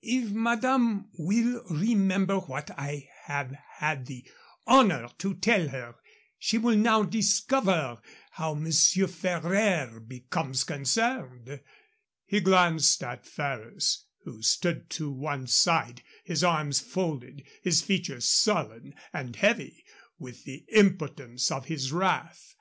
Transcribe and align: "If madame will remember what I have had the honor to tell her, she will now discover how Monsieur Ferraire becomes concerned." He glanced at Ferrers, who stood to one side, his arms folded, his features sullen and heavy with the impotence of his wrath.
"If 0.00 0.30
madame 0.30 1.08
will 1.18 1.64
remember 1.68 2.38
what 2.38 2.70
I 2.78 3.08
have 3.24 3.52
had 3.78 4.06
the 4.06 4.24
honor 4.64 5.08
to 5.18 5.34
tell 5.34 5.70
her, 5.70 5.96
she 6.38 6.56
will 6.56 6.76
now 6.76 7.02
discover 7.02 8.00
how 8.30 8.54
Monsieur 8.54 9.08
Ferraire 9.08 9.98
becomes 9.98 10.62
concerned." 10.62 11.58
He 12.24 12.38
glanced 12.40 13.02
at 13.02 13.26
Ferrers, 13.26 14.04
who 14.22 14.40
stood 14.40 14.88
to 14.90 15.10
one 15.10 15.48
side, 15.48 16.04
his 16.22 16.44
arms 16.44 16.78
folded, 16.78 17.42
his 17.64 17.82
features 17.82 18.24
sullen 18.28 18.94
and 19.12 19.34
heavy 19.34 19.82
with 20.16 20.44
the 20.44 20.64
impotence 20.68 21.50
of 21.50 21.64
his 21.64 21.90
wrath. 21.90 22.54